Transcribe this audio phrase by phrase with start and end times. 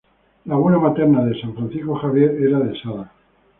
[0.45, 3.11] La abuela materna de San Francisco Javier era de Sada.